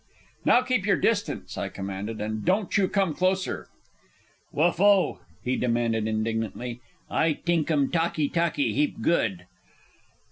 "Now 0.45 0.63
keep 0.63 0.87
your 0.87 0.97
distance," 0.97 1.59
I 1.59 1.69
commanded, 1.69 2.19
"and 2.21 2.43
don't 2.43 2.75
you 2.75 2.87
come 2.89 3.13
closer!" 3.13 3.67
"Wha' 4.51 4.71
fo'?" 4.71 5.19
he 5.43 5.55
demanded 5.57 6.07
indignantly. 6.07 6.81
"I 7.07 7.33
t'ink 7.33 7.69
um 7.69 7.91
talkee 7.91 8.27
talkee 8.29 8.73
heap 8.73 8.99
good." 9.03 9.45